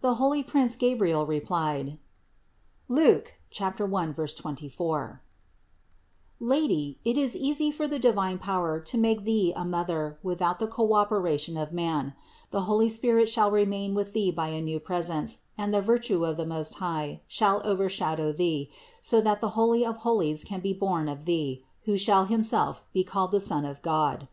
The 0.12 0.16
holy 0.16 0.42
prince 0.42 0.74
Gabriel 0.74 1.26
replied 1.26 1.98
(Luke 2.88 3.34
1, 3.54 3.74
24): 4.14 5.22
"Lady, 6.40 6.98
it 7.04 7.18
is 7.18 7.36
easy 7.36 7.70
for 7.70 7.86
the 7.86 7.98
divine 7.98 8.38
power 8.38 8.80
to 8.80 8.96
make 8.96 9.24
Thee 9.26 9.52
a 9.54 9.62
Mother 9.66 10.18
without 10.22 10.60
the 10.60 10.66
co 10.66 10.94
operation 10.94 11.58
of 11.58 11.74
man; 11.74 12.14
the 12.50 12.62
Holy 12.62 12.88
Spirit 12.88 13.28
shall 13.28 13.50
remain 13.50 13.92
with 13.94 14.14
Thee 14.14 14.30
by 14.30 14.48
a 14.48 14.62
new 14.62 14.80
presence 14.80 15.40
and 15.58 15.74
the 15.74 15.82
virtue 15.82 16.24
of 16.24 16.38
the 16.38 16.46
Most 16.46 16.76
High 16.76 17.20
shall 17.28 17.60
overshadow 17.66 18.32
Thee, 18.32 18.70
so 19.02 19.20
that 19.20 19.42
the 19.42 19.50
Holy 19.50 19.84
of 19.84 19.98
holies 19.98 20.42
can 20.42 20.60
be 20.60 20.72
born 20.72 21.06
of 21.06 21.26
Thee, 21.26 21.62
who 21.84 21.98
shall 21.98 22.24
himself 22.24 22.82
be 22.94 23.04
called 23.04 23.30
the 23.30 23.38
Son 23.40 23.66
of 23.66 23.82
God. 23.82 24.26